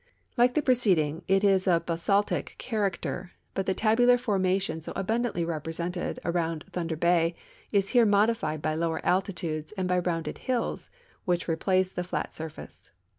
Like 0.35 0.55
the 0.55 0.63
preceding, 0.63 1.21
it 1.27 1.43
is 1.43 1.67
of 1.67 1.85
basaltic 1.85 2.55
character, 2.57 3.33
hut 3.55 3.67
the 3.67 3.75
tal)ular 3.75 4.19
formation 4.19 4.81
so 4.81 4.93
abundantly 4.95 5.45
represented 5.45 6.19
about 6.25 6.63
Thunder 6.71 6.95
l)ay 6.99 7.35
is 7.71 7.89
here 7.89 8.07
modified 8.07 8.63
by 8.63 8.73
lower 8.73 9.05
altitudes 9.05 9.73
and 9.77 9.87
by 9.87 9.99
rounded 9.99 10.39
hills, 10.39 10.89
which 11.25 11.47
replace 11.47 11.93
tiie 11.93 12.03
flat 12.03 12.33
surface. 12.33 12.89